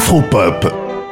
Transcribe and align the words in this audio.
Afropop, 0.00 0.66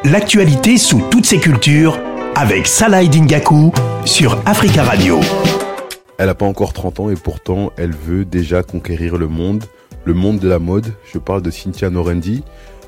l'actualité 0.04 0.78
sous 0.78 1.02
toutes 1.10 1.26
ses 1.26 1.38
cultures 1.38 1.98
avec 2.34 2.66
Salah 2.66 3.04
Dingaku 3.04 3.70
sur 4.06 4.40
Africa 4.46 4.82
Radio. 4.82 5.20
Elle 6.16 6.26
n'a 6.26 6.34
pas 6.34 6.46
encore 6.46 6.72
30 6.72 7.00
ans 7.00 7.10
et 7.10 7.14
pourtant 7.14 7.70
elle 7.76 7.92
veut 7.92 8.24
déjà 8.24 8.62
conquérir 8.62 9.18
le 9.18 9.28
monde, 9.28 9.64
le 10.06 10.14
monde 10.14 10.38
de 10.38 10.48
la 10.48 10.58
mode. 10.58 10.94
Je 11.12 11.18
parle 11.18 11.42
de 11.42 11.50
Cynthia 11.50 11.90
Norendi, 11.90 12.42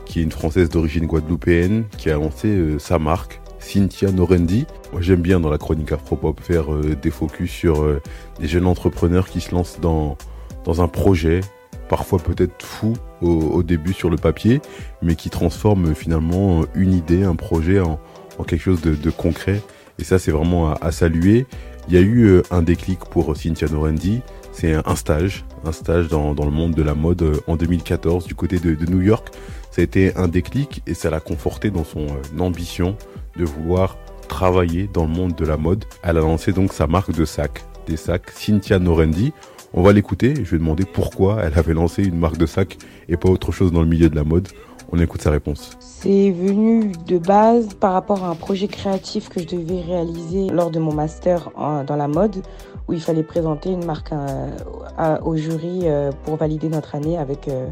qui 0.06 0.20
est 0.20 0.22
une 0.22 0.32
Française 0.32 0.70
d'origine 0.70 1.04
guadeloupéenne, 1.04 1.84
qui 1.98 2.08
a 2.10 2.14
lancé 2.14 2.48
euh, 2.48 2.78
sa 2.78 2.98
marque, 2.98 3.38
Cynthia 3.58 4.10
Norendi. 4.10 4.66
Moi 4.92 5.02
j'aime 5.02 5.20
bien 5.20 5.38
dans 5.38 5.50
la 5.50 5.58
chronique 5.58 5.92
Afropop 5.92 6.40
faire 6.40 6.72
euh, 6.72 6.96
des 7.00 7.10
focus 7.10 7.50
sur 7.50 7.82
euh, 7.82 8.00
des 8.40 8.48
jeunes 8.48 8.66
entrepreneurs 8.66 9.28
qui 9.28 9.42
se 9.42 9.54
lancent 9.54 9.80
dans, 9.82 10.16
dans 10.64 10.80
un 10.80 10.88
projet, 10.88 11.42
parfois 11.90 12.20
peut-être 12.20 12.64
fou 12.64 12.94
au, 13.20 13.64
début 13.64 13.92
sur 13.92 14.10
le 14.10 14.16
papier, 14.16 14.62
mais 15.02 15.16
qui 15.16 15.28
transforme 15.28 15.92
finalement 15.96 16.64
une 16.76 16.94
idée, 16.94 17.24
un 17.24 17.34
projet 17.34 17.80
en, 17.80 17.98
quelque 18.46 18.62
chose 18.62 18.80
de, 18.80 19.10
concret. 19.10 19.60
Et 19.98 20.04
ça, 20.04 20.20
c'est 20.20 20.30
vraiment 20.30 20.72
à, 20.72 20.92
saluer. 20.92 21.46
Il 21.88 21.94
y 21.94 21.98
a 21.98 22.00
eu 22.00 22.26
euh, 22.26 22.42
un 22.52 22.62
déclic 22.62 23.00
pour 23.00 23.36
Cynthia 23.36 23.66
Norendi. 23.68 24.20
C'est 24.52 24.72
un 24.72 24.94
stage, 24.94 25.44
un 25.64 25.72
stage 25.72 26.06
dans, 26.08 26.32
le 26.32 26.50
monde 26.50 26.74
de 26.74 26.82
la 26.82 26.94
mode 26.94 27.22
euh, 27.22 27.40
en 27.48 27.56
2014 27.56 28.24
du 28.24 28.36
côté 28.36 28.60
de, 28.60 28.86
New 28.86 29.02
York. 29.02 29.28
Ça 29.72 29.80
a 29.80 29.84
été 29.84 30.16
un 30.16 30.28
déclic 30.28 30.82
et 30.86 30.94
ça 30.94 31.10
l'a 31.10 31.20
conforté 31.20 31.70
dans 31.70 31.84
son 31.84 32.06
euh, 32.06 32.40
ambition 32.40 32.96
de 33.36 33.44
vouloir 33.44 33.98
travailler 34.28 34.88
dans 34.92 35.02
le 35.02 35.10
monde 35.10 35.34
de 35.34 35.44
la 35.44 35.56
mode. 35.56 35.84
Elle 36.04 36.18
a 36.18 36.20
lancé 36.20 36.52
donc 36.52 36.72
sa 36.72 36.86
marque 36.86 37.12
de 37.12 37.24
sacs, 37.24 37.64
sacs 37.96 38.30
Cynthia 38.30 38.78
Norendi. 38.78 39.32
On 39.72 39.82
va 39.82 39.92
l'écouter. 39.92 40.34
Je 40.36 40.50
vais 40.50 40.58
demander 40.58 40.84
pourquoi 40.84 41.42
elle 41.42 41.58
avait 41.58 41.74
lancé 41.74 42.04
une 42.04 42.18
marque 42.18 42.38
de 42.38 42.46
sac 42.46 42.78
et 43.08 43.16
pas 43.16 43.28
autre 43.28 43.52
chose 43.52 43.72
dans 43.72 43.82
le 43.82 43.86
milieu 43.86 44.08
de 44.08 44.16
la 44.16 44.24
mode. 44.24 44.48
On 44.92 44.98
écoute 44.98 45.22
sa 45.22 45.30
réponse. 45.30 45.76
C'est 45.78 46.32
venu 46.32 46.90
de 47.06 47.18
base 47.18 47.74
par 47.74 47.92
rapport 47.92 48.24
à 48.24 48.28
un 48.28 48.34
projet 48.34 48.66
créatif 48.66 49.28
que 49.28 49.40
je 49.40 49.46
devais 49.46 49.82
réaliser 49.82 50.48
lors 50.48 50.70
de 50.70 50.80
mon 50.80 50.92
master 50.92 51.50
dans 51.86 51.96
la 51.96 52.08
mode, 52.08 52.42
où 52.88 52.92
il 52.92 53.00
fallait 53.00 53.22
présenter 53.22 53.70
une 53.70 53.84
marque 53.84 54.12
euh, 54.12 55.18
au 55.22 55.36
jury 55.36 55.82
euh, 55.84 56.10
pour 56.24 56.36
valider 56.36 56.68
notre 56.68 56.96
année 56.96 57.16
avec 57.16 57.46
euh, 57.46 57.70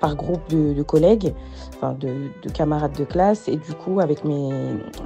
par 0.00 0.16
groupe 0.16 0.48
de, 0.48 0.82
collègues, 0.82 1.34
enfin 1.76 1.94
de, 1.98 2.30
camarades 2.52 2.96
de 2.96 3.04
classe. 3.04 3.48
Et 3.48 3.56
du 3.56 3.72
coup, 3.72 4.00
avec 4.00 4.24
mes, 4.24 4.50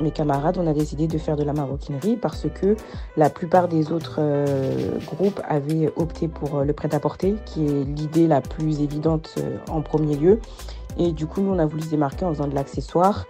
mes, 0.01 0.11
camarades, 0.11 0.59
on 0.59 0.67
a 0.67 0.73
décidé 0.73 1.07
de 1.07 1.19
faire 1.19 1.37
de 1.37 1.45
la 1.45 1.53
maroquinerie 1.53 2.17
parce 2.17 2.47
que 2.55 2.77
la 3.17 3.31
plupart 3.31 3.69
des 3.69 3.93
autres 3.93 4.17
euh, 4.19 4.99
groupes 5.07 5.41
avaient 5.49 5.93
opté 5.97 6.29
pour 6.29 6.59
euh, 6.59 6.65
le 6.65 6.73
prêt-à-porter, 6.73 7.37
qui 7.45 7.67
est 7.67 7.85
l'idée 7.85 8.27
la 8.27 8.41
plus 8.41 8.81
évidente 8.81 9.35
euh, 9.39 9.57
en 9.71 9.83
premier 9.83 10.17
lieu. 10.17 10.41
Et 10.99 11.13
du 11.13 11.27
coup, 11.27 11.41
nous, 11.41 11.53
on 11.53 11.59
a 11.59 11.67
voulu 11.67 11.83
se 11.83 11.91
démarquer 11.91 12.25
en 12.25 12.35
faisant 12.35 12.49
de 12.49 12.55
l'accessoire. 12.55 13.27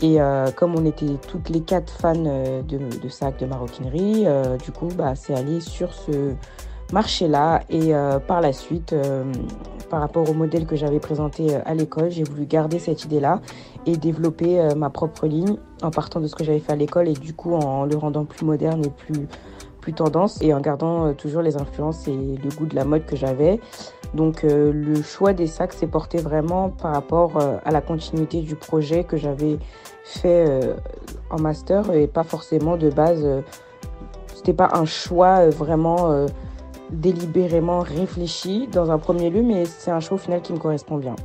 Et 0.00 0.18
comme 0.56 0.74
on 0.74 0.84
était 0.84 1.16
toutes 1.28 1.48
les 1.48 1.60
quatre 1.60 1.92
fans 1.92 2.14
de, 2.16 2.62
de 2.62 3.08
sacs 3.08 3.38
de 3.38 3.46
maroquinerie, 3.46 4.26
du 4.64 4.72
coup, 4.72 4.88
bah, 4.96 5.14
c'est 5.14 5.32
allé 5.32 5.60
sur 5.60 5.94
ce 5.94 6.34
marché-là. 6.92 7.62
Et 7.70 7.92
par 8.26 8.40
la 8.40 8.52
suite, 8.52 8.94
par 9.92 10.00
rapport 10.00 10.30
au 10.30 10.32
modèle 10.32 10.64
que 10.64 10.74
j'avais 10.74 11.00
présenté 11.00 11.54
euh, 11.54 11.60
à 11.66 11.74
l'école. 11.74 12.10
J'ai 12.10 12.24
voulu 12.24 12.46
garder 12.46 12.78
cette 12.78 13.04
idée-là 13.04 13.42
et 13.84 13.98
développer 13.98 14.58
euh, 14.58 14.74
ma 14.74 14.88
propre 14.88 15.26
ligne 15.26 15.56
en 15.82 15.90
partant 15.90 16.18
de 16.18 16.26
ce 16.28 16.34
que 16.34 16.44
j'avais 16.44 16.60
fait 16.60 16.72
à 16.72 16.76
l'école 16.76 17.08
et 17.08 17.12
du 17.12 17.34
coup 17.34 17.52
en 17.54 17.84
le 17.84 17.94
rendant 17.98 18.24
plus 18.24 18.46
moderne 18.46 18.82
et 18.86 18.88
plus, 18.88 19.28
plus 19.82 19.92
tendance 19.92 20.40
et 20.40 20.54
en 20.54 20.60
gardant 20.60 21.08
euh, 21.08 21.12
toujours 21.12 21.42
les 21.42 21.58
influences 21.58 22.08
et 22.08 22.16
le 22.42 22.56
goût 22.56 22.64
de 22.64 22.74
la 22.74 22.86
mode 22.86 23.04
que 23.04 23.16
j'avais. 23.16 23.60
Donc 24.14 24.42
le 24.44 25.02
choix 25.02 25.32
des 25.32 25.46
sacs 25.46 25.72
s'est 25.72 25.86
porté 25.86 26.18
vraiment 26.18 26.68
par 26.68 26.92
rapport 26.92 27.38
à 27.64 27.70
la 27.70 27.80
continuité 27.80 28.42
du 28.42 28.56
projet 28.56 29.04
que 29.04 29.16
j'avais 29.16 29.58
fait 30.04 30.46
en 31.30 31.40
master 31.40 31.90
et 31.94 32.06
pas 32.08 32.22
forcément 32.22 32.76
de 32.76 32.90
base. 32.90 33.26
C'était 34.34 34.52
pas 34.52 34.68
un 34.74 34.84
choix 34.84 35.48
vraiment 35.48 36.26
délibérément 36.92 37.80
réfléchi 37.80 38.68
dans 38.70 38.90
un 38.90 38.98
premier 38.98 39.30
lieu, 39.30 39.42
mais 39.42 39.64
c'est 39.64 39.90
un 39.90 40.00
choix 40.00 40.16
au 40.16 40.20
final 40.20 40.42
qui 40.42 40.52
me 40.52 40.58
correspond 40.58 40.98
bien. 40.98 41.16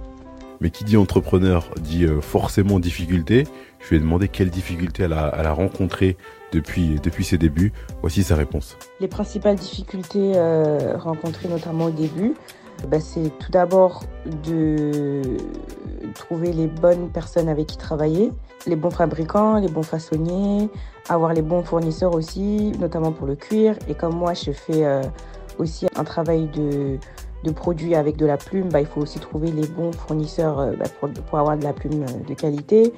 Mais 0.60 0.72
qui 0.72 0.84
dit 0.84 0.98
entrepreneur 0.98 1.68
dit 1.80 2.06
euh, 2.06 2.20
forcément 2.22 2.80
difficulté. 2.80 3.44
Je 3.80 3.90
lui 3.90 3.98
ai 3.98 4.00
demandé 4.00 4.28
quelles 4.28 4.50
difficultés 4.50 5.04
elle 5.04 5.14
a, 5.14 5.34
elle 5.38 5.46
a 5.46 5.54
rencontrées 5.54 6.18
depuis, 6.52 7.00
depuis 7.02 7.24
ses 7.24 7.38
débuts. 7.38 7.74
Voici 8.02 8.24
sa 8.24 8.36
réponse. 8.36 8.76
Les 9.00 9.08
principales 9.08 9.56
difficultés 9.56 10.34
euh, 10.36 10.98
rencontrées 10.98 11.48
notamment 11.48 11.86
au 11.86 11.92
début, 11.92 12.34
bah, 12.88 13.00
c'est 13.00 13.32
tout 13.38 13.52
d'abord 13.52 14.04
de 14.46 15.22
trouver 16.14 16.54
les 16.54 16.68
bonnes 16.68 17.10
personnes 17.10 17.50
avec 17.50 17.68
qui 17.68 17.78
travailler, 17.78 18.32
les 18.66 18.76
bons 18.76 18.92
fabricants, 18.92 19.60
les 19.60 19.68
bons 19.68 19.84
façonniers, 19.84 20.70
avoir 21.10 21.34
les 21.34 21.42
bons 21.42 21.64
fournisseurs 21.64 22.14
aussi, 22.14 22.72
notamment 22.80 23.12
pour 23.12 23.28
le 23.28 23.36
cuir. 23.36 23.76
Et 23.88 23.94
comme 23.94 24.16
moi, 24.16 24.34
je 24.34 24.52
fais 24.52 24.86
euh, 24.86 25.02
aussi 25.60 25.88
un 25.96 26.04
travail 26.04 26.48
de, 26.48 26.98
de 27.44 27.52
produits 27.52 27.96
avec 27.96 28.18
de 28.18 28.26
la 28.26 28.38
plume, 28.38 28.70
bah, 28.70 28.82
il 28.82 28.88
faut 28.88 29.02
aussi 29.02 29.20
trouver 29.20 29.52
les 29.52 29.68
bons 29.68 29.92
fournisseurs 29.92 30.60
euh, 30.60 30.72
bah, 30.78 30.86
pour, 31.30 31.40
avoir 31.40 31.58
de 31.58 31.64
la 31.64 31.74
plume 31.74 32.04
euh, 32.04 32.28
de 32.28 32.34
qualité. 32.34 32.94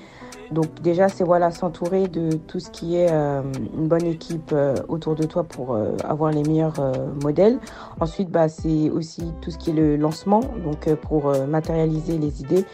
Donc 0.51 0.81
déjà, 0.81 1.09
c'est 1.09 1.23
voilà, 1.23 1.51
s'entourer 1.51 2.07
de 2.07 2.31
tout 2.31 2.59
ce 2.59 2.71
qui 2.71 2.95
est 2.95 3.11
euh, 3.11 3.43
une 3.77 3.87
bonne 3.87 4.05
équipe 4.05 4.55
autour 4.87 5.13
de 5.13 5.23
toi 5.23 5.43
pour 5.43 5.77
avoir 6.03 6.31
les 6.31 6.41
meilleurs 6.41 6.73
modèles. 7.21 7.59
Ensuite, 7.99 8.31
bah, 8.31 8.49
c'est 8.49 8.89
aussi 8.89 9.31
tout 9.41 9.51
ce 9.51 9.59
qui 9.59 9.69
est 9.69 9.73
le 9.73 9.95
lancement, 9.95 10.39
donc 10.63 10.91
pour 11.01 11.31
matérialiser 11.47 12.17
les 12.17 12.41
idées 12.41 12.65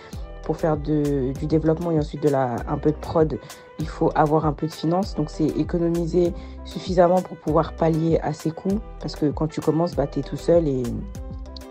pour 0.46 0.58
faire 0.58 0.78
du 0.78 1.34
développement 1.34 1.92
et 1.92 1.98
ensuite 1.98 2.26
un 2.34 2.78
peu 2.78 2.92
de 2.92 2.96
prod, 2.96 3.38
il 3.80 3.88
faut 3.88 4.12
avoir 4.16 4.46
un 4.46 4.54
peu 4.54 4.68
de 4.68 4.72
finance. 4.72 5.16
Donc, 5.16 5.30
c'est 5.30 5.48
économiser 5.48 6.34
suffisamment 6.64 7.22
pour 7.22 7.36
pouvoir 7.38 7.74
pallier 7.74 8.20
à 8.22 8.32
ses 8.32 8.52
coûts. 8.52 8.80
Parce 9.02 9.16
que 9.16 9.26
quand 9.26 9.48
tu 9.48 9.60
commences, 9.60 9.96
bah, 9.96 10.08
tu 10.08 10.20
es 10.20 10.24
tout 10.24 10.38
seul 10.38 10.68
et 10.68 10.84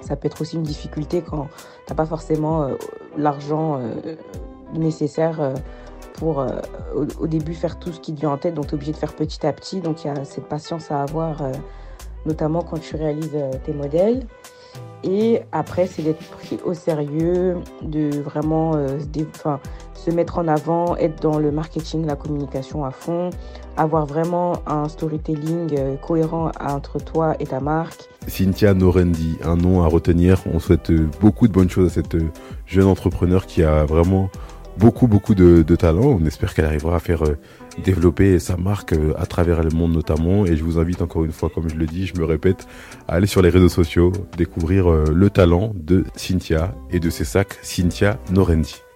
ça 0.01 0.17
peut 0.17 0.27
être 0.27 0.41
aussi 0.43 0.57
une 0.57 0.65
difficulté 0.65 1.23
quand 1.23 1.49
tu 1.87 1.93
n'as 1.93 1.97
pas 1.97 2.05
forcément 2.05 2.65
euh, 2.65 2.75
l'argent 3.17 3.79
euh, 3.79 4.17
nécessaire 4.75 5.41
euh, 5.41 5.55
pour 6.15 6.47
au, 6.95 7.27
début 7.27 7.55
faire 7.55 7.79
tout 7.79 7.91
ce 7.93 8.01
qui 8.01 8.15
te 8.15 8.21
vient 8.21 8.31
en 8.31 8.39
tête. 8.39 8.55
Donc, 8.55 8.67
tu 8.67 8.73
es 8.73 8.75
obligé 8.75 8.93
de 8.93 8.97
faire 8.97 9.15
petit 9.15 9.47
à 9.47 9.53
petit. 9.53 9.81
Donc, 9.81 10.05
il 10.05 10.09
y 10.09 10.11
a 10.11 10.25
cette 10.25 10.49
patience 10.49 10.91
à 10.91 11.03
avoir, 11.03 11.43
notamment 12.25 12.63
quand 12.63 12.79
tu 12.79 12.95
réalises 12.95 13.37
tes 13.65 13.73
modèles. 13.73 14.25
Et 15.05 15.41
après, 15.53 15.87
c'est 15.87 16.03
d'être 16.03 16.25
pris 16.31 16.59
au 16.65 16.73
sérieux, 16.73 17.59
de 17.83 18.21
vraiment 18.23 18.75
euh, 18.75 18.99
se 19.95 20.11
mettre 20.11 20.39
en 20.39 20.49
avant, 20.49 20.97
être 20.97 21.23
dans 21.23 21.39
le 21.39 21.51
marketing, 21.51 22.07
la 22.07 22.17
communication 22.17 22.85
à 22.85 22.91
fond, 22.91 23.29
avoir 23.77 24.07
vraiment 24.07 24.55
un 24.67 24.89
storytelling 24.89 25.77
euh, 25.79 25.97
cohérent 25.97 26.51
entre 26.59 26.99
toi 26.99 27.35
et 27.39 27.47
ta 27.47 27.61
marque. 27.61 28.09
Cynthia 28.27 28.73
Norendi, 28.73 29.37
un 29.45 29.57
nom 29.57 29.83
à 29.83 29.87
retenir. 29.87 30.43
On 30.53 30.59
souhaite 30.59 30.91
euh, 30.91 31.07
beaucoup 31.21 31.49
de 31.49 31.53
bonnes 31.53 31.71
choses 31.71 31.91
à 31.91 31.95
cette 31.95 32.17
jeune 32.67 32.87
entrepreneur 32.87 33.45
qui 33.45 33.63
a 33.63 33.85
vraiment 33.85 34.31
beaucoup, 34.79 35.07
beaucoup 35.07 35.35
de, 35.35 35.63
talent. 35.77 36.19
On 36.21 36.25
espère 36.27 36.55
qu'elle 36.55 36.65
arrivera 36.65 36.97
à 36.97 37.01
faire 37.01 37.25
euh, 37.25 37.37
développer 37.85 38.39
sa 38.39 38.57
marque 38.57 38.93
euh, 38.93 39.13
à 39.17 39.27
travers 39.27 39.63
le 39.63 39.71
monde 39.71 39.93
notamment. 39.93 40.47
Et 40.47 40.57
je 40.57 40.65
vous 40.65 40.79
invite 40.79 41.03
encore 41.03 41.25
une 41.25 41.33
fois, 41.33 41.51
comme 41.51 41.69
je 41.69 41.77
le 41.77 41.87
dis, 41.87 42.07
je 42.07 42.19
me 42.19 42.25
répète, 42.25 42.67
à 43.09 43.15
aller 43.15 43.27
sur 43.27 43.43
les 43.43 43.51
réseaux 43.51 43.69
sociaux, 43.69 44.13
découvrir 44.37 44.91
euh, 44.91 45.05
le 45.13 45.31
talent 45.31 45.73
de 45.75 46.05
Cynthia 46.17 46.75
et 46.91 47.01
de 47.01 47.11
ses 47.11 47.25
sacs 47.25 47.59
Cynthia 47.63 48.19
Norendi. 48.31 48.85